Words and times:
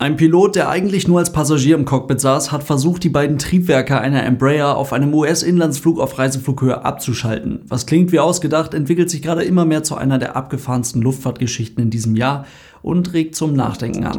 Ein 0.00 0.16
Pilot, 0.16 0.54
der 0.54 0.68
eigentlich 0.68 1.08
nur 1.08 1.18
als 1.18 1.32
Passagier 1.32 1.74
im 1.74 1.84
Cockpit 1.84 2.20
saß, 2.20 2.52
hat 2.52 2.62
versucht, 2.62 3.02
die 3.02 3.08
beiden 3.08 3.36
Triebwerke 3.36 3.98
einer 3.98 4.22
Embraer 4.22 4.76
auf 4.76 4.92
einem 4.92 5.12
US-Inlandsflug 5.12 5.98
auf 5.98 6.16
Reiseflughöhe 6.18 6.84
abzuschalten. 6.84 7.62
Was 7.66 7.84
klingt 7.84 8.12
wie 8.12 8.20
ausgedacht, 8.20 8.74
entwickelt 8.74 9.10
sich 9.10 9.22
gerade 9.22 9.42
immer 9.42 9.64
mehr 9.64 9.82
zu 9.82 9.96
einer 9.96 10.20
der 10.20 10.36
abgefahrensten 10.36 11.02
Luftfahrtgeschichten 11.02 11.82
in 11.82 11.90
diesem 11.90 12.14
Jahr 12.14 12.46
und 12.80 13.12
regt 13.12 13.34
zum 13.34 13.54
Nachdenken 13.54 14.04
an. 14.04 14.18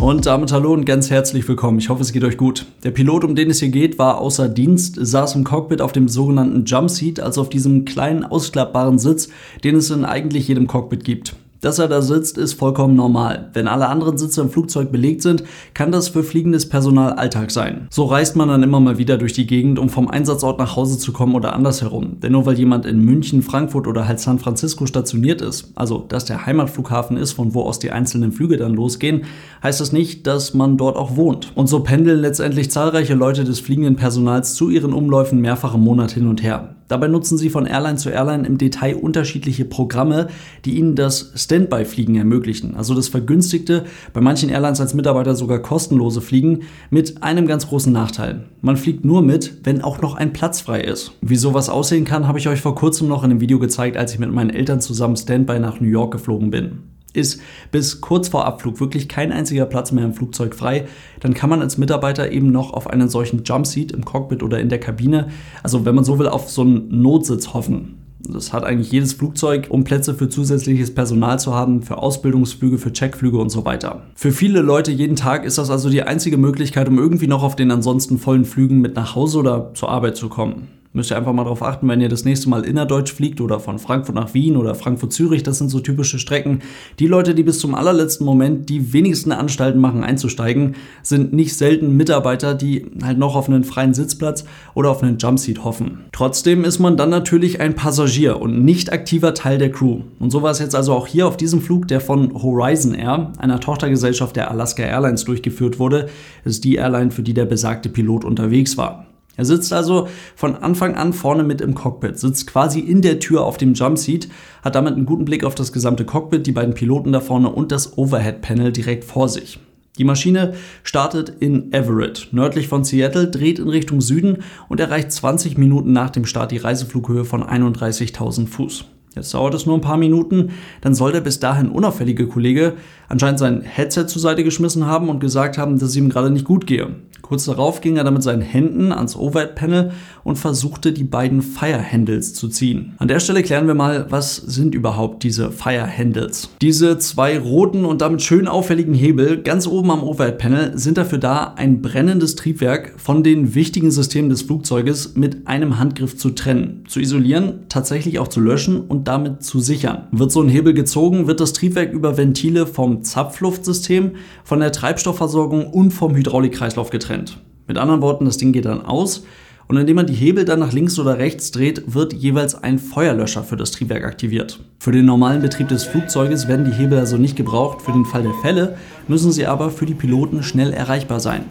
Und 0.00 0.24
damit 0.24 0.50
hallo 0.50 0.72
und 0.72 0.86
ganz 0.86 1.10
herzlich 1.10 1.46
willkommen. 1.46 1.78
Ich 1.78 1.90
hoffe, 1.90 2.00
es 2.00 2.12
geht 2.12 2.24
euch 2.24 2.38
gut. 2.38 2.64
Der 2.84 2.90
Pilot, 2.90 3.22
um 3.22 3.34
den 3.34 3.50
es 3.50 3.60
hier 3.60 3.68
geht, 3.68 3.98
war 3.98 4.18
außer 4.18 4.48
Dienst, 4.48 4.96
saß 4.98 5.34
im 5.34 5.44
Cockpit 5.44 5.82
auf 5.82 5.92
dem 5.92 6.08
sogenannten 6.08 6.64
Jump 6.64 6.88
Seat, 6.88 7.20
also 7.20 7.42
auf 7.42 7.50
diesem 7.50 7.84
kleinen 7.84 8.24
ausklappbaren 8.24 8.98
Sitz, 8.98 9.28
den 9.62 9.76
es 9.76 9.90
in 9.90 10.06
eigentlich 10.06 10.48
jedem 10.48 10.66
Cockpit 10.66 11.04
gibt. 11.04 11.36
Dass 11.60 11.78
er 11.78 11.88
da 11.88 12.00
sitzt, 12.00 12.38
ist 12.38 12.54
vollkommen 12.54 12.96
normal. 12.96 13.50
Wenn 13.52 13.68
alle 13.68 13.88
anderen 13.88 14.16
Sitze 14.16 14.40
im 14.40 14.48
Flugzeug 14.48 14.90
belegt 14.90 15.20
sind, 15.20 15.44
kann 15.74 15.92
das 15.92 16.08
für 16.08 16.22
fliegendes 16.22 16.66
Personal 16.66 17.12
Alltag 17.12 17.50
sein. 17.50 17.86
So 17.90 18.06
reist 18.06 18.34
man 18.34 18.48
dann 18.48 18.62
immer 18.62 18.80
mal 18.80 18.96
wieder 18.96 19.18
durch 19.18 19.34
die 19.34 19.46
Gegend, 19.46 19.78
um 19.78 19.90
vom 19.90 20.08
Einsatzort 20.08 20.58
nach 20.58 20.76
Hause 20.76 20.98
zu 20.98 21.12
kommen 21.12 21.34
oder 21.34 21.52
andersherum. 21.52 22.18
Denn 22.20 22.32
nur 22.32 22.46
weil 22.46 22.58
jemand 22.58 22.86
in 22.86 23.04
München, 23.04 23.42
Frankfurt 23.42 23.86
oder 23.86 24.08
halt 24.08 24.20
San 24.20 24.38
Francisco 24.38 24.86
stationiert 24.86 25.42
ist, 25.42 25.72
also 25.74 25.98
dass 25.98 26.24
der 26.24 26.46
Heimatflughafen 26.46 27.18
ist, 27.18 27.32
von 27.32 27.52
wo 27.52 27.62
aus 27.62 27.78
die 27.78 27.90
einzelnen 27.90 28.32
Flüge 28.32 28.56
dann 28.56 28.72
losgehen, 28.72 29.24
heißt 29.62 29.82
das 29.82 29.92
nicht, 29.92 30.26
dass 30.26 30.54
man 30.54 30.78
dort 30.78 30.96
auch 30.96 31.16
wohnt. 31.16 31.52
Und 31.54 31.66
so 31.66 31.80
pendeln 31.80 32.20
letztendlich 32.20 32.70
zahlreiche 32.70 33.14
Leute 33.14 33.44
des 33.44 33.60
fliegenden 33.60 33.96
Personals 33.96 34.54
zu 34.54 34.70
ihren 34.70 34.94
Umläufen 34.94 35.40
mehrfach 35.40 35.74
im 35.74 35.82
Monat 35.82 36.12
hin 36.12 36.26
und 36.26 36.42
her. 36.42 36.76
Dabei 36.90 37.06
nutzen 37.06 37.38
sie 37.38 37.50
von 37.50 37.66
Airline 37.66 37.98
zu 37.98 38.10
Airline 38.10 38.44
im 38.44 38.58
Detail 38.58 38.96
unterschiedliche 38.96 39.64
Programme, 39.64 40.26
die 40.64 40.76
ihnen 40.76 40.96
das 40.96 41.30
Standby-Fliegen 41.36 42.16
ermöglichen. 42.16 42.74
Also 42.74 42.94
das 42.94 43.06
vergünstigte, 43.06 43.84
bei 44.12 44.20
manchen 44.20 44.50
Airlines 44.50 44.80
als 44.80 44.92
Mitarbeiter 44.92 45.36
sogar 45.36 45.60
kostenlose 45.60 46.20
Fliegen 46.20 46.62
mit 46.90 47.22
einem 47.22 47.46
ganz 47.46 47.68
großen 47.68 47.92
Nachteil. 47.92 48.46
Man 48.60 48.76
fliegt 48.76 49.04
nur 49.04 49.22
mit, 49.22 49.60
wenn 49.62 49.82
auch 49.82 50.02
noch 50.02 50.16
ein 50.16 50.32
Platz 50.32 50.62
frei 50.62 50.80
ist. 50.80 51.12
Wie 51.20 51.36
sowas 51.36 51.68
aussehen 51.68 52.04
kann, 52.04 52.26
habe 52.26 52.40
ich 52.40 52.48
euch 52.48 52.60
vor 52.60 52.74
kurzem 52.74 53.06
noch 53.06 53.22
in 53.22 53.30
einem 53.30 53.40
Video 53.40 53.60
gezeigt, 53.60 53.96
als 53.96 54.12
ich 54.12 54.18
mit 54.18 54.32
meinen 54.32 54.50
Eltern 54.50 54.80
zusammen 54.80 55.16
Standby 55.16 55.60
nach 55.60 55.78
New 55.78 55.86
York 55.86 56.10
geflogen 56.10 56.50
bin 56.50 56.80
ist 57.12 57.40
bis 57.70 58.00
kurz 58.00 58.28
vor 58.28 58.44
Abflug 58.44 58.80
wirklich 58.80 59.08
kein 59.08 59.32
einziger 59.32 59.66
Platz 59.66 59.92
mehr 59.92 60.04
im 60.04 60.14
Flugzeug 60.14 60.54
frei, 60.54 60.86
dann 61.20 61.34
kann 61.34 61.50
man 61.50 61.60
als 61.60 61.78
Mitarbeiter 61.78 62.30
eben 62.32 62.52
noch 62.52 62.72
auf 62.72 62.88
einen 62.88 63.08
solchen 63.08 63.44
Jumpseat 63.44 63.92
im 63.92 64.04
Cockpit 64.04 64.42
oder 64.42 64.60
in 64.60 64.68
der 64.68 64.80
Kabine, 64.80 65.28
also 65.62 65.84
wenn 65.84 65.94
man 65.94 66.04
so 66.04 66.18
will, 66.18 66.28
auf 66.28 66.50
so 66.50 66.62
einen 66.62 67.02
Notsitz 67.02 67.52
hoffen. 67.52 67.96
Das 68.28 68.52
hat 68.52 68.64
eigentlich 68.64 68.92
jedes 68.92 69.14
Flugzeug, 69.14 69.68
um 69.70 69.84
Plätze 69.84 70.14
für 70.14 70.28
zusätzliches 70.28 70.94
Personal 70.94 71.38
zu 71.40 71.54
haben, 71.54 71.82
für 71.82 71.98
Ausbildungsflüge, 71.98 72.78
für 72.78 72.92
Checkflüge 72.92 73.38
und 73.38 73.50
so 73.50 73.64
weiter. 73.64 74.02
Für 74.14 74.30
viele 74.30 74.60
Leute 74.60 74.92
jeden 74.92 75.16
Tag 75.16 75.44
ist 75.44 75.58
das 75.58 75.70
also 75.70 75.88
die 75.88 76.02
einzige 76.02 76.36
Möglichkeit, 76.36 76.88
um 76.88 76.98
irgendwie 76.98 77.26
noch 77.26 77.42
auf 77.42 77.56
den 77.56 77.70
ansonsten 77.70 78.18
vollen 78.18 78.44
Flügen 78.44 78.80
mit 78.80 78.94
nach 78.94 79.14
Hause 79.14 79.38
oder 79.38 79.72
zur 79.74 79.88
Arbeit 79.88 80.16
zu 80.16 80.28
kommen. 80.28 80.68
Müsst 80.92 81.12
ihr 81.12 81.16
einfach 81.16 81.32
mal 81.32 81.44
darauf 81.44 81.62
achten, 81.62 81.86
wenn 81.86 82.00
ihr 82.00 82.08
das 82.08 82.24
nächste 82.24 82.48
Mal 82.48 82.64
innerdeutsch 82.64 83.12
fliegt 83.12 83.40
oder 83.40 83.60
von 83.60 83.78
Frankfurt 83.78 84.16
nach 84.16 84.34
Wien 84.34 84.56
oder 84.56 84.74
Frankfurt-Zürich, 84.74 85.44
das 85.44 85.58
sind 85.58 85.68
so 85.68 85.78
typische 85.78 86.18
Strecken. 86.18 86.62
Die 86.98 87.06
Leute, 87.06 87.36
die 87.36 87.44
bis 87.44 87.60
zum 87.60 87.76
allerletzten 87.76 88.26
Moment 88.26 88.68
die 88.68 88.92
wenigsten 88.92 89.30
Anstalten 89.30 89.80
machen, 89.80 90.02
einzusteigen, 90.02 90.74
sind 91.04 91.32
nicht 91.32 91.56
selten 91.56 91.96
Mitarbeiter, 91.96 92.56
die 92.56 92.86
halt 93.04 93.18
noch 93.18 93.36
auf 93.36 93.48
einen 93.48 93.62
freien 93.62 93.94
Sitzplatz 93.94 94.44
oder 94.74 94.90
auf 94.90 95.00
einen 95.00 95.18
Jumpseat 95.18 95.62
hoffen. 95.62 96.06
Trotzdem 96.10 96.64
ist 96.64 96.80
man 96.80 96.96
dann 96.96 97.10
natürlich 97.10 97.60
ein 97.60 97.76
Passagier 97.76 98.40
und 98.40 98.64
nicht 98.64 98.92
aktiver 98.92 99.32
Teil 99.32 99.58
der 99.58 99.70
Crew. 99.70 100.00
Und 100.18 100.30
so 100.30 100.42
war 100.42 100.50
es 100.50 100.58
jetzt 100.58 100.74
also 100.74 100.92
auch 100.92 101.06
hier 101.06 101.28
auf 101.28 101.36
diesem 101.36 101.60
Flug, 101.60 101.86
der 101.86 102.00
von 102.00 102.34
Horizon 102.34 102.94
Air, 102.94 103.32
einer 103.38 103.60
Tochtergesellschaft 103.60 104.34
der 104.34 104.50
Alaska 104.50 104.82
Airlines, 104.82 105.24
durchgeführt 105.24 105.78
wurde. 105.78 106.08
Das 106.42 106.54
ist 106.54 106.64
die 106.64 106.74
Airline, 106.74 107.12
für 107.12 107.22
die 107.22 107.34
der 107.34 107.44
besagte 107.44 107.90
Pilot 107.90 108.24
unterwegs 108.24 108.76
war. 108.76 109.06
Er 109.36 109.44
sitzt 109.44 109.72
also 109.72 110.08
von 110.36 110.56
Anfang 110.56 110.96
an 110.96 111.12
vorne 111.12 111.44
mit 111.44 111.60
im 111.60 111.74
Cockpit, 111.74 112.18
sitzt 112.18 112.46
quasi 112.46 112.80
in 112.80 113.00
der 113.00 113.20
Tür 113.20 113.44
auf 113.44 113.56
dem 113.56 113.74
Jumpseat, 113.74 114.28
hat 114.62 114.74
damit 114.74 114.94
einen 114.94 115.06
guten 115.06 115.24
Blick 115.24 115.44
auf 115.44 115.54
das 115.54 115.72
gesamte 115.72 116.04
Cockpit, 116.04 116.46
die 116.46 116.52
beiden 116.52 116.74
Piloten 116.74 117.12
da 117.12 117.20
vorne 117.20 117.48
und 117.50 117.72
das 117.72 117.96
Overhead-Panel 117.96 118.72
direkt 118.72 119.04
vor 119.04 119.28
sich. 119.28 119.58
Die 119.98 120.04
Maschine 120.04 120.54
startet 120.82 121.28
in 121.40 121.72
Everett, 121.72 122.28
nördlich 122.32 122.68
von 122.68 122.84
Seattle, 122.84 123.28
dreht 123.28 123.58
in 123.58 123.68
Richtung 123.68 124.00
Süden 124.00 124.38
und 124.68 124.80
erreicht 124.80 125.12
20 125.12 125.58
Minuten 125.58 125.92
nach 125.92 126.10
dem 126.10 126.26
Start 126.26 126.52
die 126.52 126.58
Reiseflughöhe 126.58 127.24
von 127.24 127.42
31.000 127.42 128.46
Fuß. 128.46 128.84
Jetzt 129.16 129.34
dauert 129.34 129.54
es 129.54 129.66
nur 129.66 129.74
ein 129.76 129.80
paar 129.80 129.96
Minuten, 129.96 130.50
dann 130.80 130.94
soll 130.94 131.12
der 131.12 131.20
bis 131.20 131.40
dahin 131.40 131.68
unauffällige 131.68 132.28
Kollege 132.28 132.74
anscheinend 133.08 133.40
sein 133.40 133.62
Headset 133.62 134.06
zur 134.06 134.22
Seite 134.22 134.44
geschmissen 134.44 134.86
haben 134.86 135.08
und 135.08 135.18
gesagt 135.18 135.58
haben, 135.58 135.78
dass 135.78 135.90
es 135.90 135.96
ihm 135.96 136.08
gerade 136.08 136.30
nicht 136.30 136.44
gut 136.44 136.66
gehe. 136.66 136.94
Kurz 137.30 137.44
darauf 137.44 137.80
ging 137.80 137.96
er 137.96 138.02
dann 138.02 138.14
mit 138.14 138.24
seinen 138.24 138.42
Händen 138.42 138.90
ans 138.90 139.14
Overhead-Panel 139.14 139.92
und 140.24 140.34
versuchte 140.34 140.92
die 140.92 141.04
beiden 141.04 141.42
Fire-Handles 141.42 142.34
zu 142.34 142.48
ziehen. 142.48 142.96
An 142.98 143.06
der 143.06 143.20
Stelle 143.20 143.44
klären 143.44 143.68
wir 143.68 143.74
mal, 143.74 144.06
was 144.10 144.34
sind 144.34 144.74
überhaupt 144.74 145.22
diese 145.22 145.52
Fire-Handles? 145.52 146.50
Diese 146.60 146.98
zwei 146.98 147.38
roten 147.38 147.84
und 147.84 148.00
damit 148.00 148.22
schön 148.22 148.48
auffälligen 148.48 148.94
Hebel 148.94 149.44
ganz 149.44 149.68
oben 149.68 149.92
am 149.92 150.02
Overhead-Panel 150.02 150.76
sind 150.76 150.98
dafür 150.98 151.18
da, 151.18 151.54
ein 151.54 151.80
brennendes 151.82 152.34
Triebwerk 152.34 152.94
von 152.96 153.22
den 153.22 153.54
wichtigen 153.54 153.92
Systemen 153.92 154.28
des 154.28 154.42
Flugzeuges 154.42 155.14
mit 155.14 155.46
einem 155.46 155.78
Handgriff 155.78 156.16
zu 156.16 156.30
trennen, 156.30 156.82
zu 156.88 156.98
isolieren, 156.98 157.60
tatsächlich 157.68 158.18
auch 158.18 158.26
zu 158.26 158.40
löschen 158.40 158.80
und 158.80 159.06
damit 159.06 159.44
zu 159.44 159.60
sichern. 159.60 160.08
Wird 160.10 160.32
so 160.32 160.42
ein 160.42 160.48
Hebel 160.48 160.74
gezogen, 160.74 161.28
wird 161.28 161.38
das 161.38 161.52
Triebwerk 161.52 161.92
über 161.92 162.16
Ventile 162.16 162.66
vom 162.66 163.04
Zapfluftsystem, 163.04 164.16
von 164.42 164.58
der 164.58 164.72
Treibstoffversorgung 164.72 165.68
und 165.68 165.92
vom 165.92 166.16
Hydraulikkreislauf 166.16 166.90
getrennt 166.90 167.19
getrennt. 167.20 167.42
Mit 167.66 167.78
anderen 167.78 168.02
Worten, 168.02 168.24
das 168.24 168.36
Ding 168.36 168.52
geht 168.52 168.64
dann 168.64 168.84
aus 168.84 169.24
und 169.68 169.76
indem 169.76 169.96
man 169.96 170.06
die 170.06 170.14
Hebel 170.14 170.44
dann 170.44 170.58
nach 170.58 170.72
links 170.72 170.98
oder 170.98 171.18
rechts 171.18 171.52
dreht, 171.52 171.94
wird 171.94 172.12
jeweils 172.12 172.56
ein 172.56 172.80
Feuerlöscher 172.80 173.44
für 173.44 173.56
das 173.56 173.70
Triebwerk 173.70 174.04
aktiviert. 174.04 174.58
Für 174.80 174.90
den 174.90 175.06
normalen 175.06 175.42
Betrieb 175.42 175.68
des 175.68 175.84
Flugzeuges 175.84 176.48
werden 176.48 176.64
die 176.64 176.76
Hebel 176.76 176.98
also 176.98 177.16
nicht 177.16 177.36
gebraucht, 177.36 177.80
für 177.82 177.92
den 177.92 178.04
Fall 178.04 178.24
der 178.24 178.34
Fälle 178.42 178.76
müssen 179.06 179.30
sie 179.30 179.46
aber 179.46 179.70
für 179.70 179.86
die 179.86 179.94
Piloten 179.94 180.42
schnell 180.42 180.72
erreichbar 180.72 181.20
sein. 181.20 181.44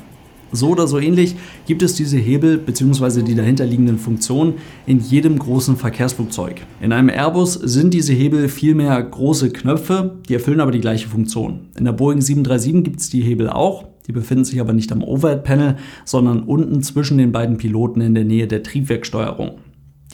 So 0.52 0.70
oder 0.70 0.88
so 0.88 0.98
ähnlich 0.98 1.36
gibt 1.68 1.84
es 1.84 1.94
diese 1.94 2.18
Hebel 2.18 2.58
bzw. 2.58 3.22
die 3.22 3.36
dahinterliegenden 3.36 4.00
Funktionen 4.00 4.56
in 4.88 5.00
jedem 5.00 5.38
großen 5.38 5.78
Verkehrsflugzeug. 5.78 6.62
In 6.82 6.92
einem 6.92 7.10
Airbus 7.10 7.54
sind 7.54 7.94
diese 7.94 8.14
Hebel 8.14 8.50
vielmehr 8.50 9.02
große 9.02 9.52
Knöpfe, 9.52 10.18
die 10.28 10.34
erfüllen 10.34 10.60
aber 10.60 10.72
die 10.72 10.82
gleiche 10.82 11.08
Funktion. 11.08 11.68
In 11.78 11.86
der 11.86 11.94
Boeing 11.94 12.20
737 12.20 12.84
gibt 12.84 13.00
es 13.00 13.10
die 13.12 13.22
Hebel 13.22 13.48
auch, 13.48 13.86
die 14.10 14.14
befinden 14.14 14.44
sich 14.44 14.60
aber 14.60 14.74
nicht 14.74 14.92
am 14.92 15.04
Overhead-Panel, 15.04 15.76
sondern 16.04 16.42
unten 16.42 16.82
zwischen 16.82 17.20
den 17.20 17.32
beiden 17.32 17.58
Piloten 17.58 18.02
in 18.02 18.16
der 18.16 18.26
Nähe 18.26 18.48
der 18.48 18.64
Triebwerksteuerung. 18.64 19.60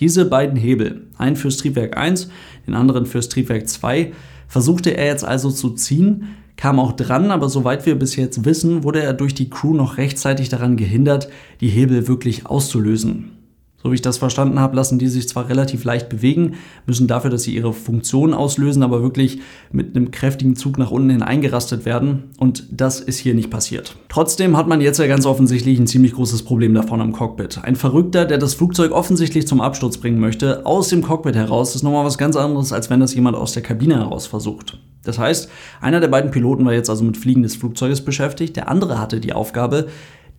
Diese 0.02 0.26
beiden 0.26 0.58
Hebel, 0.58 1.08
einen 1.18 1.38
fürs 1.38 1.56
Triebwerk 1.56 1.96
1, 1.96 2.30
den 2.68 2.74
anderen 2.74 3.06
fürs 3.06 3.30
Triebwerk 3.30 3.70
2, 3.70 4.12
versuchte 4.50 4.98
er 4.98 5.06
jetzt 5.06 5.24
also 5.24 5.50
zu 5.50 5.70
ziehen, 5.70 6.26
kam 6.58 6.78
auch 6.78 6.92
dran, 6.92 7.32
aber 7.32 7.48
soweit 7.48 7.86
wir 7.86 7.96
bis 7.96 8.18
jetzt 8.18 8.44
wissen, 8.44 8.84
wurde 8.84 9.02
er 9.02 9.14
durch 9.14 9.34
die 9.34 9.50
Crew 9.50 9.74
noch 9.74 9.96
rechtzeitig 9.98 10.50
daran 10.50 10.76
gehindert, 10.76 11.30
die 11.62 11.70
Hebel 11.70 12.10
wirklich 12.10 12.46
auszulösen. 12.46 13.34
So 13.85 13.91
wie 13.91 13.96
ich 13.96 14.01
das 14.01 14.18
verstanden 14.18 14.59
habe, 14.59 14.75
lassen 14.75 14.97
die 14.97 15.06
sich 15.06 15.29
zwar 15.29 15.47
relativ 15.47 15.84
leicht 15.84 16.09
bewegen, 16.09 16.56
müssen 16.88 17.06
dafür, 17.06 17.29
dass 17.29 17.44
sie 17.44 17.53
ihre 17.53 17.72
Funktion 17.72 18.34
auslösen, 18.34 18.81
aber 18.81 19.03
wirklich 19.03 19.41
mit 19.72 19.96
einem 19.96 20.09
kräftigen 20.09 20.56
Zug 20.56 20.79
nach 20.79 20.90
unten 20.90 21.12
hin 21.12 21.22
eingerastet 21.22 21.85
werden. 21.85 22.31
Und 22.40 22.63
das 22.72 23.00
ist 23.00 23.19
hier 23.19 23.35
nicht 23.35 23.51
passiert. 23.51 23.96
Trotzdem 24.09 24.57
hat 24.57 24.68
man 24.68 24.81
jetzt 24.81 24.97
ja 24.97 25.06
ganz 25.06 25.28
offensichtlich 25.28 25.78
ein 25.78 25.85
ziemlich 25.85 26.13
großes 26.13 26.41
Problem 26.41 26.73
davon 26.73 27.00
im 27.00 27.12
Cockpit. 27.12 27.59
Ein 27.62 27.75
Verrückter, 27.75 28.25
der 28.25 28.40
das 28.40 28.56
Flugzeug 28.56 28.91
offensichtlich 28.91 29.46
zum 29.46 29.62
Absturz 29.62 30.00
bringen 30.00 30.19
möchte, 30.19 30.66
aus 30.66 30.90
dem 30.90 31.03
Cockpit 31.03 31.35
heraus, 31.35 31.75
ist 31.75 31.84
nochmal 31.84 32.06
was 32.06 32.17
ganz 32.17 32.35
anderes, 32.35 32.73
als 32.73 32.90
wenn 32.90 33.02
das 33.02 33.13
jemand 33.13 33.38
aus 33.38 33.53
der 33.53 33.62
Kabine 33.62 33.97
heraus 33.97 34.25
versucht. 34.25 34.79
Das 35.03 35.20
heißt, 35.20 35.47
einer 35.79 35.99
der 35.99 36.08
beiden 36.08 36.31
Piloten 36.31 36.66
war 36.66 36.73
jetzt 36.73 36.90
also 36.90 37.03
mit 37.03 37.17
Fliegen 37.17 37.43
des 37.43 37.55
Flugzeuges 37.55 38.03
beschäftigt, 38.03 38.55
der 38.55 38.67
andere 38.67 38.97
hatte 38.97 39.20
die 39.20 39.34
Aufgabe, 39.34 39.90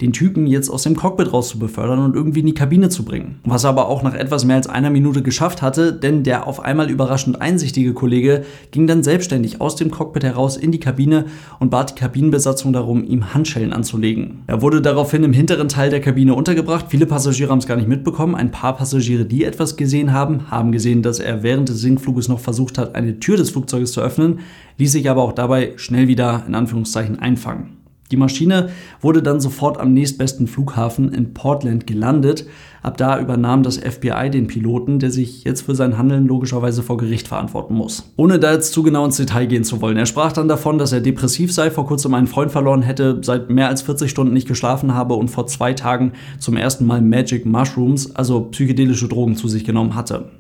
den 0.01 0.13
Typen 0.13 0.47
jetzt 0.47 0.69
aus 0.69 0.83
dem 0.83 0.95
Cockpit 0.95 1.33
raus 1.33 1.49
zu 1.49 1.59
befördern 1.59 2.01
und 2.01 2.15
irgendwie 2.15 2.41
in 2.41 2.47
die 2.47 2.55
Kabine 2.55 2.91
zu 2.91 3.05
bringen. 3.05 3.41
Was 3.45 3.65
er 3.65 3.71
aber 3.71 3.89
auch 3.89 4.03
nach 4.03 4.15
etwas 4.15 4.45
mehr 4.45 4.57
als 4.57 4.69
einer 4.69 4.91
Minute 4.91 5.23
geschafft 5.23 5.63
hatte, 5.63 5.93
denn 5.93 6.23
der 6.23 6.47
auf 6.47 6.61
einmal 6.61 6.91
überraschend 6.91 7.41
einsichtige 7.41 7.95
Kollege 7.95 8.45
ging 8.73 8.87
dann 8.87 9.03
selbstständig 9.03 9.61
aus 9.61 9.75
dem 9.77 9.91
Cockpit 9.91 10.25
heraus 10.25 10.59
in 10.59 10.71
die 10.71 10.81
Kabine 10.81 11.25
und 11.61 11.71
bat 11.71 11.91
die 11.91 12.01
Kabinenbesatzung 12.01 12.75
darum, 12.75 13.05
ihm 13.05 13.33
Handschellen 13.33 13.73
anzulegen. 13.73 14.43
Er 14.47 14.61
wurde 14.61 14.83
daraufhin 14.83 15.25
im 15.25 15.33
hinteren 15.33 15.69
Teil 15.69 15.89
der 15.89 16.01
Kabine 16.01 16.35
untergebracht. 16.35 16.87
Viele 16.91 17.07
Passagiere 17.07 17.51
haben 17.51 17.59
es 17.59 17.67
gar 17.67 17.77
nicht 17.77 17.89
mitbekommen. 17.89 18.35
Ein 18.35 18.51
paar 18.51 18.77
Passagiere, 18.77 19.25
die 19.25 19.45
etwas 19.45 19.77
gesehen 19.77 20.13
haben, 20.13 20.51
haben 20.51 20.73
gesehen, 20.73 21.03
dass 21.03 21.21
er 21.21 21.43
während 21.43 21.71
des 21.71 21.81
Sinkfluges 21.81 22.29
noch 22.29 22.41
versucht 22.41 22.77
hat, 22.77 22.95
eine 22.95 23.19
Tür 23.19 23.39
des 23.39 23.51
Flugzeuges 23.51 23.93
zu 23.93 24.03
öffnen, 24.03 24.41
ließ 24.77 24.93
sich 24.93 25.09
aber 25.09 25.23
auch 25.23 25.33
dabei 25.33 25.73
schnell 25.77 26.07
wieder 26.07 26.45
in 26.47 26.55
Anführungszeichen 26.55 27.19
einfangen. 27.19 27.86
Die 28.11 28.17
Maschine 28.17 28.71
wurde 29.01 29.23
dann 29.23 29.41
sofort 29.41 29.79
am 29.79 29.93
nächstbesten 29.93 30.47
Flughafen 30.47 31.13
in 31.13 31.35
Portland 31.35 31.87
gelandet. 31.87 32.47
Ab 32.83 32.97
da 32.97 33.19
übernahm 33.21 33.65
das 33.65 33.79
FBI 33.79 34.31
den 34.31 34.47
Piloten, 34.47 35.01
der 35.01 35.11
sich 35.11 35.43
jetzt 35.43 35.63
für 35.63 35.75
sein 35.75 35.99
Handeln 35.99 36.27
logischerweise 36.27 36.85
vor 36.85 36.99
Gericht 36.99 37.27
verantworten 37.27 37.75
muss. 37.75 38.13
Ohne 38.17 38.39
da 38.39 38.53
jetzt 38.53 38.73
zu 38.73 38.85
genau 38.85 39.05
ins 39.05 39.17
Detail 39.17 39.47
gehen 39.47 39.65
zu 39.65 39.81
wollen. 39.81 39.97
Er 39.97 40.07
sprach 40.07 40.33
dann 40.33 40.47
davon, 40.47 40.79
dass 40.79 40.93
er 40.93 41.01
depressiv 41.01 41.53
sei, 41.53 41.71
vor 41.71 41.87
kurzem 41.87 42.15
einen 42.15 42.29
Freund 42.29 42.53
verloren 42.53 42.83
hätte, 42.83 43.21
seit 43.23 43.51
mehr 43.51 43.69
als 43.69 43.83
40 43.83 44.09
Stunden 44.09 44.33
nicht 44.33 44.47
geschlafen 44.47 44.95
habe 44.95 45.15
und 45.15 45.29
vor 45.29 45.49
zwei 45.49 45.73
Tagen 45.73 46.13
zum 46.39 46.57
ersten 46.57 46.87
Mal 46.87 47.03
Magic 47.03 47.45
Mushrooms, 47.45 48.15
also 48.15 48.43
psychedelische 48.43 49.09
Drogen, 49.09 49.35
zu 49.35 49.49
sich 49.49 49.65
genommen 49.65 49.97
hatte. 49.97 50.31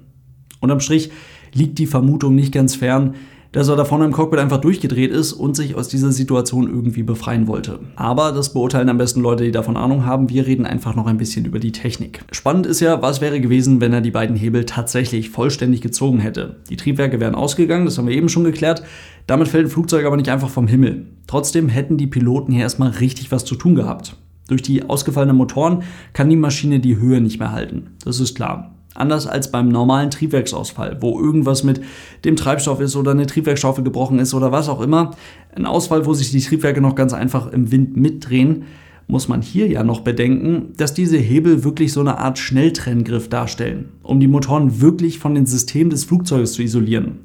Unterm 0.61 0.81
Strich 0.81 1.11
liegt 1.53 1.79
die 1.79 1.87
Vermutung 1.87 2.35
nicht 2.35 2.53
ganz 2.53 2.77
fern, 2.77 3.15
dass 3.57 3.69
er 3.69 3.77
da 3.77 3.87
vorne 3.87 4.05
im 4.05 4.13
Cockpit 4.13 4.39
einfach 4.39 4.61
durchgedreht 4.61 5.11
ist 5.11 5.33
und 5.33 5.57
sich 5.57 5.77
aus 5.77 5.89
dieser 5.89 6.13
Situation 6.13 6.69
irgendwie 6.69 7.03
befreien 7.03 7.47
wollte. 7.47 7.79
Aber 7.97 8.33
das 8.33 8.53
beurteilen 8.53 8.91
am 8.91 8.99
besten 8.99 9.23
Leute, 9.23 9.45
die 9.45 9.51
davon 9.51 9.79
Ahnung 9.79 10.05
haben. 10.05 10.29
Wir 10.29 10.47
reden 10.47 10.67
einfach 10.67 10.95
noch 10.95 11.07
ein 11.07 11.17
bisschen 11.17 11.47
über 11.47 11.59
die 11.59 11.73
Technik. 11.73 12.21
Spannend 12.33 12.67
ist 12.67 12.81
ja, 12.81 13.01
was 13.01 13.23
wäre 13.23 13.41
gewesen, 13.41 13.81
wenn 13.81 13.95
er 13.95 14.03
die 14.03 14.11
beiden 14.11 14.37
Hebel 14.37 14.67
tatsächlich 14.67 15.31
vollständig 15.31 15.81
gezogen 15.81 16.19
hätte. 16.19 16.57
Die 16.69 16.77
Triebwerke 16.77 17.19
wären 17.19 17.35
ausgegangen, 17.35 17.87
das 17.87 17.97
haben 17.97 18.09
wir 18.09 18.15
eben 18.15 18.29
schon 18.29 18.45
geklärt. 18.45 18.83
Damit 19.27 19.49
fällt 19.49 19.69
ein 19.69 19.71
Flugzeug 19.71 20.05
aber 20.05 20.19
nicht 20.19 20.29
einfach 20.29 20.51
vom 20.51 20.69
Himmel. 20.69 21.07
Trotzdem 21.27 21.71
hätten 21.71 21.97
die 21.97 22.09
Piloten 22.09 22.53
hier 22.53 22.65
erstmal 22.65 22.91
richtig 22.91 23.33
was 23.33 23.47
zu 23.47 23.55
tun 23.55 23.75
gehabt. 23.75 24.17
Durch 24.49 24.61
die 24.61 24.85
ausgefallenen 24.85 25.35
Motoren 25.35 25.83
kann 26.13 26.29
die 26.29 26.37
Maschine 26.37 26.79
die 26.79 26.99
Höhe 26.99 27.23
nicht 27.23 27.39
mehr 27.39 27.53
halten. 27.53 27.93
Das 28.05 28.21
ist 28.21 28.35
klar. 28.35 28.76
Anders 28.97 29.27
als 29.27 29.51
beim 29.51 29.69
normalen 29.69 30.11
Triebwerksausfall, 30.11 30.99
wo 31.01 31.21
irgendwas 31.21 31.65
mit 31.65 31.81
dem 32.25 32.37
Treibstoff 32.37 32.81
ist 32.81 32.97
oder 32.97 33.13
eine 33.13 33.27
Triebwerksschaufel 33.27 33.85
gebrochen 33.85 34.19
ist 34.19 34.35
oder 34.35 34.53
was 34.53 34.69
auch 34.69 34.81
immer. 34.81 35.13
Ein 35.55 35.67
Ausfall, 35.67 36.07
wo 36.07 36.15
sich 36.15 36.31
die 36.31 36.41
Triebwerke 36.41 36.81
noch 36.81 36.95
ganz 36.95 37.13
einfach 37.13 37.53
im 37.53 37.71
Wind 37.71 37.97
mitdrehen, 37.97 38.65
muss 39.09 39.29
man 39.29 39.43
hier 39.43 39.69
ja 39.69 39.85
noch 39.85 40.01
bedenken, 40.01 40.73
dass 40.77 40.95
diese 40.95 41.17
Hebel 41.17 41.65
wirklich 41.65 41.93
so 41.93 42.01
eine 42.01 42.19
Art 42.19 42.39
Schnelltrenngriff 42.39 43.29
darstellen, 43.29 43.91
um 44.03 44.19
die 44.19 44.27
Motoren 44.27 44.81
wirklich 44.81 45.19
von 45.19 45.35
den 45.35 45.47
Systemen 45.47 45.91
des 45.91 46.05
Flugzeuges 46.05 46.55
zu 46.55 46.63
isolieren. 46.63 47.21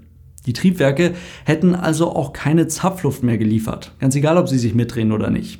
Die 0.46 0.54
Triebwerke 0.54 1.14
hätten 1.46 1.76
also 1.76 2.16
auch 2.16 2.34
keine 2.34 2.68
Zapfluft 2.68 3.24
mehr 3.24 3.38
geliefert, 3.38 3.96
ganz 4.00 4.16
egal, 4.16 4.38
ob 4.38 4.50
sie 4.50 4.58
sich 4.58 4.74
mitdrehen 4.74 5.12
oder 5.12 5.30
nicht. 5.30 5.60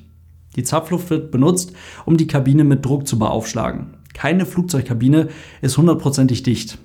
Die 0.56 0.64
Zapfluft 0.64 1.10
wird 1.10 1.32
benutzt, 1.32 1.74
um 2.06 2.18
die 2.18 2.28
Kabine 2.28 2.64
mit 2.64 2.84
Druck 2.86 3.08
zu 3.08 3.18
beaufschlagen. 3.18 3.94
Keine 4.14 4.46
Flugzeugkabine 4.46 5.30
ist 5.62 5.78
hundertprozentig 5.78 6.44
dicht. 6.44 6.78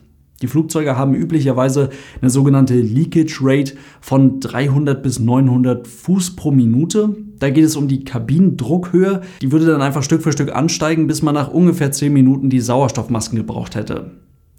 Die 0.43 0.49
Flugzeuge 0.49 0.99
haben 0.99 1.14
üblicherweise 1.14 1.88
eine 2.20 2.31
sogenannte 2.31 2.75
Leakage 2.75 3.38
Rate 3.40 3.75
von 4.00 4.38
300 4.40 5.02
bis 5.02 5.19
900 5.19 5.87
Fuß 5.87 6.37
pro 6.37 6.50
Minute. 6.50 7.17
Da 7.38 7.49
geht 7.49 7.64
es 7.64 7.76
um 7.76 7.88
die 7.88 8.05
Kabinendruckhöhe. 8.05 9.23
Die 9.40 9.50
würde 9.50 9.67
dann 9.67 9.81
einfach 9.81 10.02
Stück 10.02 10.23
für 10.23 10.32
Stück 10.32 10.55
ansteigen, 10.55 11.06
bis 11.06 11.23
man 11.23 11.34
nach 11.34 11.50
ungefähr 11.50 11.90
10 11.90 12.12
Minuten 12.12 12.50
die 12.50 12.61
Sauerstoffmasken 12.61 13.38
gebraucht 13.38 13.76
hätte. 13.76 14.11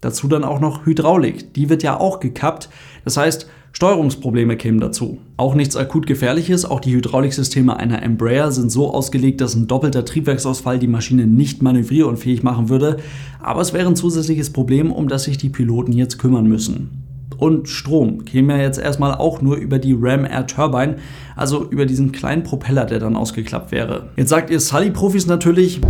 Dazu 0.08 0.30
dann 0.30 0.46
auch 0.46 0.62
noch 0.62 0.86
Hydraulik. 0.86 1.54
Die 1.56 1.68
wird 1.68 1.84
ja 1.84 2.00
auch 2.00 2.22
gekappt. 2.22 2.70
Das 3.04 3.18
heißt, 3.18 3.46
Steuerungsprobleme 3.74 4.56
kämen 4.56 4.80
dazu. 4.80 5.18
Auch 5.36 5.54
nichts 5.54 5.76
akut 5.76 6.08
gefährliches, 6.08 6.64
auch 6.64 6.80
die 6.80 6.94
Hydrauliksysteme 6.94 7.76
einer 7.76 8.02
Embraer 8.02 8.54
sind 8.54 8.72
so 8.72 8.94
ausgelegt, 8.94 9.42
dass 9.42 9.54
ein 9.56 9.68
doppelter 9.68 10.06
Triebwerksausfall 10.06 10.80
die 10.80 10.88
Maschine 10.88 11.28
nicht 11.28 11.62
manövrierunfähig 11.62 12.42
machen 12.42 12.70
würde, 12.70 13.00
aber 13.42 13.60
es 13.60 13.74
wäre 13.74 13.90
ein 13.90 13.98
zusätzliches 13.98 14.54
Problem, 14.54 14.94
um 14.94 15.10
das 15.10 15.26
sich 15.26 15.38
die 15.38 15.50
Piloten 15.50 15.92
jetzt 15.92 16.20
kümmern 16.20 16.48
müssen. 16.48 17.04
Und 17.38 17.68
Strom 17.68 18.24
käme 18.24 18.56
ja 18.56 18.64
jetzt 18.64 18.80
erstmal 18.80 19.14
auch 19.14 19.42
nur 19.42 19.58
über 19.58 19.78
die 19.78 19.94
Ram 20.00 20.24
Air 20.24 20.48
Turbine, 20.48 20.96
also 21.36 21.70
über 21.70 21.86
diesen 21.86 22.14
kleinen 22.14 22.44
Propeller, 22.44 22.86
der 22.86 23.00
dann 23.00 23.18
ausgeklappt 23.18 23.74
wäre. 23.74 24.08
Jetzt 24.16 24.30
sagt 24.30 24.52
ihr 24.52 24.62
Sully-Profis 24.62 25.28
natürlich, 25.28 25.82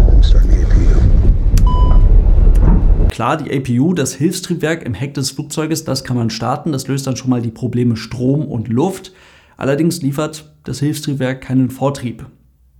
Klar, 3.18 3.38
die 3.38 3.52
APU, 3.52 3.96
das 3.96 4.14
Hilfstriebwerk 4.14 4.84
im 4.84 4.94
Heck 4.94 5.16
des 5.16 5.31
Flugzeuges, 5.31 5.84
das 5.84 6.04
kann 6.04 6.16
man 6.16 6.30
starten. 6.30 6.72
Das 6.72 6.88
löst 6.88 7.08
dann 7.08 7.16
schon 7.16 7.31
mal 7.31 7.42
die 7.42 7.50
Probleme 7.50 7.96
Strom 7.96 8.46
und 8.46 8.68
Luft. 8.68 9.12
Allerdings 9.58 10.04
liefert 10.04 10.54
das 10.66 10.81
Hilfstriebwerk 10.81 11.42
keinen 11.42 11.72
Vortrieb. 11.72 12.28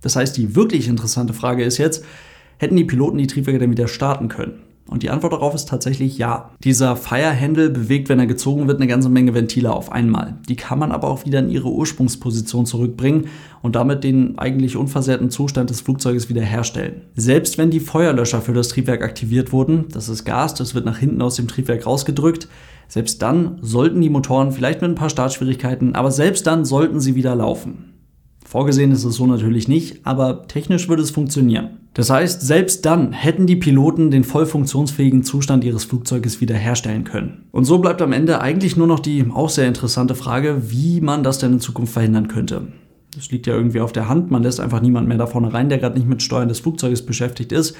Das 0.00 0.14
heißt, 0.14 0.36
die 0.36 0.54
wirklich 0.54 0.86
interessante 0.86 1.34
Frage 1.34 1.64
ist 1.64 1.78
jetzt, 1.78 2.04
hätten 2.58 2.76
die 2.76 2.84
Piloten 2.84 3.18
die 3.18 3.26
Triebwerke 3.26 3.58
dann 3.58 3.72
wieder 3.72 3.88
starten 3.88 4.28
können? 4.28 4.62
Und 4.88 5.02
die 5.02 5.10
Antwort 5.10 5.34
darauf 5.34 5.54
ist 5.54 5.68
tatsächlich 5.68 6.16
ja. 6.18 6.50
Dieser 6.64 6.96
Firehandle 6.96 7.70
bewegt, 7.70 8.08
wenn 8.08 8.18
er 8.18 8.26
gezogen 8.26 8.66
wird, 8.66 8.80
eine 8.80 8.88
ganze 8.88 9.10
Menge 9.10 9.34
Ventile 9.34 9.72
auf 9.72 9.92
einmal. 9.92 10.38
Die 10.48 10.56
kann 10.56 10.78
man 10.78 10.92
aber 10.92 11.08
auch 11.08 11.26
wieder 11.26 11.40
in 11.40 11.50
ihre 11.50 11.68
Ursprungsposition 11.68 12.64
zurückbringen 12.64 13.26
und 13.60 13.76
damit 13.76 14.02
den 14.02 14.38
eigentlich 14.38 14.76
unversehrten 14.76 15.30
Zustand 15.30 15.70
des 15.70 15.82
Flugzeuges 15.82 16.28
wiederherstellen. 16.28 17.02
Selbst 17.14 17.58
wenn 17.58 17.70
die 17.70 17.80
Feuerlöscher 17.80 18.40
für 18.40 18.54
das 18.54 18.68
Triebwerk 18.68 19.02
aktiviert 19.02 19.52
wurden, 19.52 19.84
das 19.92 20.08
ist 20.08 20.24
Gas, 20.24 20.54
das 20.54 20.74
wird 20.74 20.86
nach 20.86 20.98
hinten 20.98 21.20
aus 21.20 21.36
dem 21.36 21.48
Triebwerk 21.48 21.86
rausgedrückt, 21.86 22.48
selbst 22.88 23.20
dann 23.20 23.58
sollten 23.60 24.00
die 24.00 24.08
Motoren 24.08 24.52
vielleicht 24.52 24.80
mit 24.80 24.90
ein 24.90 24.94
paar 24.94 25.10
Startschwierigkeiten, 25.10 25.94
aber 25.94 26.10
selbst 26.10 26.46
dann 26.46 26.64
sollten 26.64 27.00
sie 27.00 27.14
wieder 27.14 27.36
laufen. 27.36 27.97
Vorgesehen 28.48 28.92
ist 28.92 29.04
es 29.04 29.16
so 29.16 29.26
natürlich 29.26 29.68
nicht, 29.68 30.06
aber 30.06 30.48
technisch 30.48 30.88
würde 30.88 31.02
es 31.02 31.10
funktionieren. 31.10 31.80
Das 31.92 32.08
heißt, 32.08 32.40
selbst 32.40 32.86
dann 32.86 33.12
hätten 33.12 33.46
die 33.46 33.56
Piloten 33.56 34.10
den 34.10 34.24
voll 34.24 34.46
funktionsfähigen 34.46 35.22
Zustand 35.22 35.64
ihres 35.64 35.84
Flugzeuges 35.84 36.40
wiederherstellen 36.40 37.04
können. 37.04 37.44
Und 37.50 37.66
so 37.66 37.76
bleibt 37.76 38.00
am 38.00 38.12
Ende 38.12 38.40
eigentlich 38.40 38.74
nur 38.74 38.86
noch 38.86 39.00
die 39.00 39.22
auch 39.30 39.50
sehr 39.50 39.68
interessante 39.68 40.14
Frage, 40.14 40.70
wie 40.70 41.02
man 41.02 41.22
das 41.22 41.38
denn 41.38 41.52
in 41.52 41.60
Zukunft 41.60 41.92
verhindern 41.92 42.28
könnte. 42.28 42.68
Das 43.14 43.30
liegt 43.30 43.46
ja 43.46 43.54
irgendwie 43.54 43.80
auf 43.80 43.92
der 43.92 44.08
Hand, 44.08 44.30
man 44.30 44.42
lässt 44.42 44.60
einfach 44.60 44.80
niemand 44.80 45.08
mehr 45.08 45.18
da 45.18 45.26
vorne 45.26 45.52
rein, 45.52 45.68
der 45.68 45.76
gerade 45.76 45.98
nicht 45.98 46.08
mit 46.08 46.22
Steuern 46.22 46.48
des 46.48 46.60
Flugzeuges 46.60 47.04
beschäftigt 47.04 47.52
ist. 47.52 47.76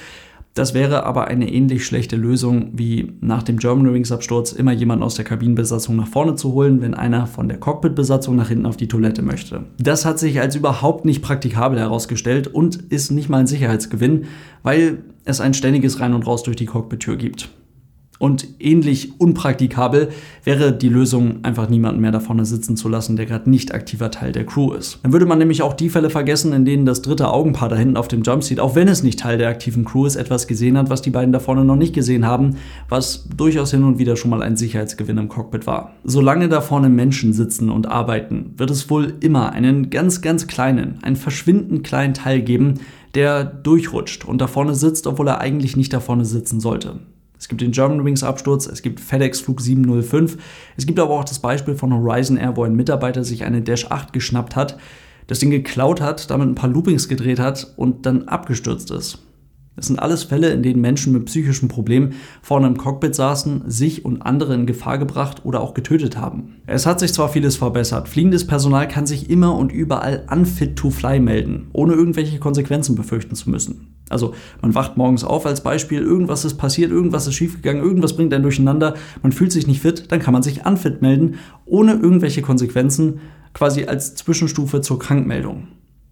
Das 0.55 0.73
wäre 0.73 1.05
aber 1.05 1.27
eine 1.27 1.51
ähnlich 1.51 1.85
schlechte 1.85 2.15
Lösung 2.15 2.71
wie 2.73 3.13
nach 3.21 3.43
dem 3.43 3.57
Germanwings 3.57 4.11
Absturz 4.11 4.51
immer 4.51 4.71
jemanden 4.71 5.03
aus 5.03 5.15
der 5.15 5.25
Kabinenbesatzung 5.25 5.95
nach 5.95 6.07
vorne 6.07 6.35
zu 6.35 6.53
holen, 6.53 6.81
wenn 6.81 6.95
einer 6.95 7.27
von 7.27 7.47
der 7.47 7.59
Cockpitbesatzung 7.59 8.35
nach 8.35 8.49
hinten 8.49 8.65
auf 8.65 8.75
die 8.75 8.87
Toilette 8.87 9.21
möchte. 9.21 9.63
Das 9.77 10.05
hat 10.05 10.19
sich 10.19 10.41
als 10.41 10.55
überhaupt 10.55 11.05
nicht 11.05 11.21
praktikabel 11.21 11.79
herausgestellt 11.79 12.47
und 12.47 12.75
ist 12.75 13.11
nicht 13.11 13.29
mal 13.29 13.37
ein 13.37 13.47
Sicherheitsgewinn, 13.47 14.25
weil 14.63 15.03
es 15.23 15.39
ein 15.39 15.53
ständiges 15.53 15.99
Rein 15.99 16.13
und 16.13 16.25
Raus 16.25 16.43
durch 16.43 16.57
die 16.57 16.65
Cockpittür 16.65 17.15
gibt. 17.15 17.49
Und 18.19 18.47
ähnlich 18.59 19.13
unpraktikabel 19.17 20.09
wäre 20.43 20.73
die 20.73 20.89
Lösung, 20.89 21.39
einfach 21.43 21.69
niemanden 21.69 22.01
mehr 22.01 22.11
da 22.11 22.19
vorne 22.19 22.43
sitzen 22.45 22.75
zu 22.75 22.89
lassen, 22.89 23.15
der 23.15 23.25
gerade 23.25 23.49
nicht 23.49 23.73
aktiver 23.73 24.11
Teil 24.11 24.33
der 24.33 24.45
Crew 24.45 24.73
ist. 24.73 24.99
Dann 25.03 25.13
würde 25.13 25.25
man 25.25 25.39
nämlich 25.39 25.61
auch 25.61 25.73
die 25.73 25.89
Fälle 25.89 26.09
vergessen, 26.09 26.51
in 26.51 26.65
denen 26.65 26.85
das 26.85 27.01
dritte 27.01 27.29
Augenpaar 27.29 27.69
da 27.69 27.77
hinten 27.77 27.95
auf 27.95 28.09
dem 28.09 28.23
Jumpseat, 28.23 28.59
auch 28.59 28.75
wenn 28.75 28.89
es 28.89 29.03
nicht 29.03 29.21
Teil 29.21 29.37
der 29.37 29.47
aktiven 29.47 29.85
Crew 29.85 30.05
ist, 30.05 30.17
etwas 30.17 30.47
gesehen 30.47 30.77
hat, 30.77 30.89
was 30.89 31.01
die 31.01 31.11
beiden 31.11 31.31
da 31.31 31.39
vorne 31.39 31.63
noch 31.63 31.77
nicht 31.77 31.95
gesehen 31.95 32.25
haben, 32.25 32.57
was 32.89 33.29
durchaus 33.37 33.71
hin 33.71 33.85
und 33.85 33.99
wieder 33.99 34.17
schon 34.17 34.31
mal 34.31 34.43
ein 34.43 34.57
Sicherheitsgewinn 34.57 35.17
im 35.17 35.29
Cockpit 35.29 35.65
war. 35.65 35.93
Solange 36.03 36.49
da 36.49 36.59
vorne 36.59 36.89
Menschen 36.89 37.31
sitzen 37.31 37.69
und 37.69 37.87
arbeiten, 37.87 38.53
wird 38.57 38.69
es 38.69 38.89
wohl 38.89 39.13
immer 39.21 39.53
einen 39.53 39.91
ganz, 39.91 40.21
ganz 40.21 40.45
kleinen, 40.45 40.99
einen 41.03 41.15
verschwindend 41.15 41.85
kleinen 41.85 42.13
Teil 42.13 42.41
geben, 42.41 42.81
der 43.15 43.45
durchrutscht 43.45 44.25
und 44.25 44.41
da 44.41 44.47
vorne 44.47 44.75
sitzt, 44.75 45.07
obwohl 45.07 45.29
er 45.29 45.39
eigentlich 45.39 45.77
nicht 45.77 45.93
da 45.93 46.01
vorne 46.01 46.25
sitzen 46.25 46.59
sollte. 46.59 46.99
Es 47.39 47.47
gibt 47.47 47.61
den 47.61 47.71
Germanwings 47.71 48.21
Absturz, 48.21 48.67
es 48.67 48.81
gibt 48.81 48.99
FedEx 48.99 49.39
Flug 49.39 49.61
705, 49.61 50.37
es 50.75 50.85
gibt 50.85 50.99
aber 50.99 51.17
auch 51.17 51.23
das 51.23 51.39
Beispiel 51.39 51.73
von 51.73 51.93
Horizon 51.93 52.35
Air, 52.35 52.57
wo 52.57 52.63
ein 52.63 52.75
Mitarbeiter 52.75 53.23
sich 53.23 53.45
eine 53.45 53.61
Dash 53.61 53.89
8 53.89 54.11
geschnappt 54.11 54.57
hat, 54.57 54.77
das 55.27 55.39
Ding 55.39 55.49
geklaut 55.49 56.01
hat, 56.01 56.29
damit 56.29 56.49
ein 56.49 56.55
paar 56.55 56.69
Loopings 56.69 57.07
gedreht 57.07 57.39
hat 57.39 57.73
und 57.77 58.05
dann 58.05 58.27
abgestürzt 58.27 58.91
ist. 58.91 59.19
Das 59.79 59.87
sind 59.87 59.99
alles 59.99 60.23
Fälle, 60.23 60.49
in 60.49 60.61
denen 60.61 60.81
Menschen 60.81 61.13
mit 61.13 61.23
psychischen 61.27 61.69
Problemen 61.69 62.15
vorne 62.41 62.67
im 62.67 62.77
Cockpit 62.77 63.15
saßen, 63.15 63.63
sich 63.67 64.03
und 64.03 64.21
andere 64.21 64.53
in 64.53 64.65
Gefahr 64.65 64.97
gebracht 64.97 65.45
oder 65.45 65.61
auch 65.61 65.73
getötet 65.73 66.17
haben. 66.17 66.57
Es 66.67 66.85
hat 66.85 66.99
sich 66.99 67.13
zwar 67.13 67.29
vieles 67.29 67.55
verbessert, 67.55 68.09
fliegendes 68.09 68.45
Personal 68.45 68.89
kann 68.89 69.07
sich 69.07 69.29
immer 69.29 69.55
und 69.55 69.71
überall 69.71 70.27
unfit 70.29 70.75
to 70.75 70.89
fly 70.89 71.21
melden, 71.21 71.69
ohne 71.71 71.93
irgendwelche 71.93 72.39
Konsequenzen 72.39 72.95
befürchten 72.95 73.35
zu 73.35 73.49
müssen. 73.49 73.95
Also 74.09 74.33
man 74.61 74.75
wacht 74.75 74.97
morgens 74.97 75.23
auf 75.23 75.45
als 75.45 75.63
Beispiel, 75.63 76.01
irgendwas 76.01 76.43
ist 76.43 76.57
passiert, 76.57 76.91
irgendwas 76.91 77.25
ist 77.25 77.35
schiefgegangen, 77.35 77.81
irgendwas 77.81 78.17
bringt 78.17 78.33
einen 78.33 78.43
durcheinander, 78.43 78.95
man 79.23 79.31
fühlt 79.31 79.53
sich 79.53 79.65
nicht 79.65 79.81
fit, 79.81 80.11
dann 80.11 80.19
kann 80.19 80.33
man 80.33 80.43
sich 80.43 80.65
unfit 80.65 81.01
melden, 81.01 81.35
ohne 81.63 81.93
irgendwelche 81.93 82.41
Konsequenzen, 82.41 83.21
quasi 83.53 83.85
als 83.85 84.13
Zwischenstufe 84.15 84.81
zur 84.81 84.99
Krankmeldung. 84.99 85.69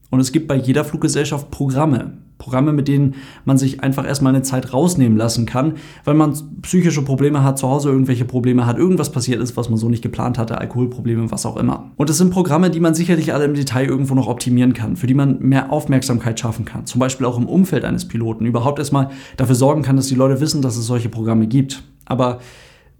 Und 0.10 0.22
es 0.22 0.32
gibt 0.32 0.48
bei 0.48 0.56
jeder 0.56 0.86
Fluggesellschaft 0.86 1.52
Programme. 1.52 2.20
Programme, 2.48 2.72
mit 2.72 2.88
denen 2.88 3.16
man 3.44 3.58
sich 3.58 3.84
einfach 3.84 4.08
erstmal 4.08 4.34
eine 4.34 4.42
Zeit 4.42 4.72
rausnehmen 4.72 5.18
lassen 5.18 5.46
kann, 5.46 5.74
weil 6.06 6.14
man 6.14 6.34
psychische 6.62 7.02
Probleme 7.02 7.44
hat, 7.44 7.60
zu 7.60 7.68
Hause 7.68 7.90
irgendwelche 7.90 8.24
Probleme 8.24 8.66
hat, 8.66 8.78
irgendwas 8.78 9.12
passiert 9.12 9.42
ist, 9.42 9.58
was 9.58 9.70
man 9.70 9.78
so 9.78 9.90
nicht 9.90 10.02
geplant 10.02 10.38
hatte, 10.38 10.58
Alkoholprobleme, 10.58 11.30
was 11.30 11.46
auch 11.46 11.58
immer. 11.58 11.92
Und 11.98 12.10
es 12.10 12.18
sind 12.18 12.30
Programme, 12.30 12.70
die 12.70 12.80
man 12.80 12.96
sicherlich 12.96 13.34
alle 13.34 13.44
im 13.44 13.54
Detail 13.54 13.86
irgendwo 13.86 14.16
noch 14.16 14.28
optimieren 14.28 14.72
kann, 14.72 14.96
für 14.96 15.08
die 15.08 15.14
man 15.14 15.40
mehr 15.40 15.74
Aufmerksamkeit 15.74 16.40
schaffen 16.40 16.64
kann. 16.64 16.86
Zum 16.86 17.00
Beispiel 17.00 17.26
auch 17.26 17.38
im 17.38 17.48
Umfeld 17.48 17.84
eines 17.84 18.08
Piloten. 18.08 18.46
Überhaupt 18.46 18.80
erstmal 18.80 19.10
dafür 19.36 19.56
sorgen 19.56 19.82
kann, 19.82 19.98
dass 19.98 20.08
die 20.08 20.16
Leute 20.16 20.40
wissen, 20.40 20.62
dass 20.62 20.78
es 20.78 20.86
solche 20.86 21.10
Programme 21.10 21.48
gibt. 21.48 21.84
Aber 22.06 22.40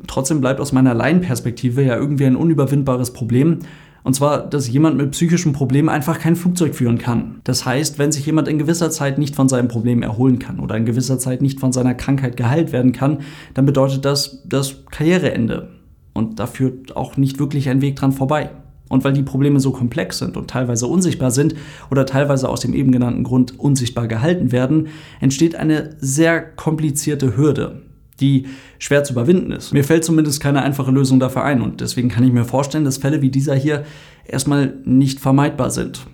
trotzdem 0.08 0.42
bleibt 0.42 0.60
aus 0.60 0.74
meiner 0.74 0.94
Laienperspektive 0.94 1.84
ja 1.84 1.96
irgendwie 1.96 2.26
ein 2.26 2.36
unüberwindbares 2.36 3.14
Problem 3.14 3.60
Und 4.08 4.14
zwar, 4.14 4.50
dass 4.50 4.70
jemand 4.70 4.96
mit 4.96 5.12
psychischen 5.12 5.52
Problemen 5.52 5.90
einfach 5.90 6.18
kein 6.18 6.38
Flugzeug 6.38 6.76
führen 6.76 6.98
kann. 6.98 7.42
Das 7.44 7.66
heißt, 7.66 8.00
wenn 8.00 8.14
sich 8.14 8.26
jemand 8.26 8.48
in 8.48 8.58
gewisser 8.58 8.90
Zeit 8.90 9.18
nicht 9.18 9.36
von 9.36 9.50
seinem 9.50 9.68
Problem 9.68 10.02
erholen 10.02 10.40
kann 10.40 10.62
oder 10.62 10.78
in 10.78 10.86
gewisser 10.86 11.20
Zeit 11.20 11.42
nicht 11.42 11.60
von 11.60 11.74
seiner 11.74 11.94
Krankheit 11.94 12.38
geheilt 12.38 12.72
werden 12.72 12.94
kann, 12.94 13.18
dann 13.54 13.66
bedeutet 13.66 14.06
das 14.06 14.44
das 14.46 14.86
Karriereende. 14.92 15.72
Und 16.14 16.40
da 16.40 16.48
führt 16.48 16.96
auch 16.96 17.18
nicht 17.18 17.38
wirklich 17.38 17.68
ein 17.68 17.82
Weg 17.82 17.98
dran 17.98 18.14
vorbei. 18.14 18.52
Und 18.88 19.04
weil 19.04 19.12
die 19.12 19.24
Probleme 19.24 19.60
so 19.60 19.72
komplex 19.72 20.20
sind 20.20 20.38
und 20.38 20.50
teilweise 20.50 20.88
unsichtbar 20.88 21.32
sind 21.32 21.56
oder 21.92 22.06
teilweise 22.06 22.48
aus 22.48 22.62
dem 22.62 22.74
eben 22.74 22.94
genannten 22.94 23.26
Grund 23.26 23.60
unsichtbar 23.60 24.08
gehalten 24.08 24.54
werden, 24.54 24.88
entsteht 25.20 25.58
eine 25.58 25.98
sehr 26.00 26.42
komplizierte 26.42 27.36
Hürde, 27.36 27.82
die 28.20 28.48
schwer 28.80 29.04
zu 29.04 29.14
überwinden 29.14 29.52
ist. 29.52 29.74
Mir 29.74 29.84
fällt 29.84 30.04
zumindest 30.04 30.42
keine 30.42 30.62
einfache 30.62 30.92
Lösung 30.92 31.20
dafür 31.20 31.44
ein 31.44 31.62
und 31.62 31.82
deswegen 31.82 32.10
kann 32.10 32.24
ich 32.24 32.32
mir 32.32 32.46
vorstellen, 32.46 32.86
dass 32.86 32.98
Fälle 32.98 33.22
wie 33.22 33.30
dieser 33.30 33.56
hier 33.56 33.86
erstmal 34.26 34.74
nicht 34.84 35.20
vermeidbar 35.20 35.72
sind. 35.72 36.06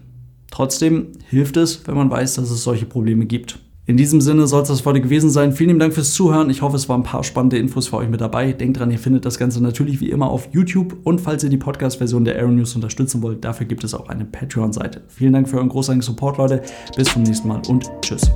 Trotzdem 0.51 1.07
hilft 1.29 1.57
es, 1.57 1.87
wenn 1.87 1.95
man 1.95 2.11
weiß, 2.11 2.35
dass 2.35 2.51
es 2.51 2.63
solche 2.63 2.85
Probleme 2.85 3.25
gibt. 3.25 3.59
In 3.85 3.97
diesem 3.97 4.21
Sinne 4.21 4.47
soll 4.47 4.61
es 4.61 4.69
das 4.69 4.85
heute 4.85 5.01
gewesen 5.01 5.29
sein. 5.29 5.51
Vielen 5.51 5.77
Dank 5.77 5.93
fürs 5.93 6.13
Zuhören. 6.13 6.49
Ich 6.49 6.61
hoffe, 6.61 6.77
es 6.77 6.87
waren 6.87 7.01
ein 7.01 7.03
paar 7.03 7.23
spannende 7.25 7.57
Infos 7.57 7.89
für 7.89 7.97
euch 7.97 8.07
mit 8.07 8.21
dabei. 8.21 8.53
Denkt 8.53 8.79
dran, 8.79 8.91
ihr 8.91 8.99
findet 8.99 9.25
das 9.25 9.37
Ganze 9.37 9.61
natürlich 9.61 9.99
wie 9.99 10.09
immer 10.09 10.29
auf 10.29 10.47
YouTube. 10.53 10.95
Und 11.03 11.19
falls 11.19 11.43
ihr 11.43 11.49
die 11.49 11.57
Podcast-Version 11.57 12.23
der 12.23 12.35
Aero 12.35 12.51
News 12.51 12.75
unterstützen 12.75 13.21
wollt, 13.21 13.43
dafür 13.43 13.65
gibt 13.65 13.83
es 13.83 13.93
auch 13.93 14.07
eine 14.07 14.23
Patreon-Seite. 14.23 15.01
Vielen 15.09 15.33
Dank 15.33 15.49
für 15.49 15.57
euren 15.57 15.67
großartigen 15.67 16.01
Support, 16.01 16.37
Leute. 16.37 16.61
Bis 16.95 17.09
zum 17.09 17.23
nächsten 17.23 17.49
Mal 17.49 17.61
und 17.67 17.91
tschüss. 18.01 18.31